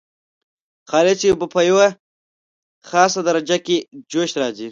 خالصې 0.89 1.27
اوبه 1.31 1.47
په 1.53 1.59
یوه 1.69 1.87
خاصه 2.89 3.19
درجه 3.27 3.57
کې 3.65 3.77
جوش 4.11 4.31
راځي. 4.41 4.59